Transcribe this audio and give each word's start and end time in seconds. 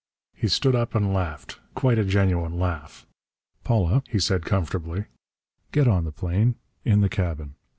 He 0.33 0.47
stood 0.47 0.73
up 0.75 0.95
and 0.95 1.13
laughed. 1.13 1.59
Quite 1.75 1.99
a 1.99 2.03
genuine 2.03 2.57
laugh. 2.57 3.05
"Paula," 3.63 4.01
he 4.09 4.17
said 4.17 4.45
comfortably, 4.45 5.05
"get 5.71 5.87
on 5.87 6.05
the 6.05 6.11
plane. 6.11 6.55
In 6.83 7.01
the 7.01 7.07
cabin. 7.09 7.53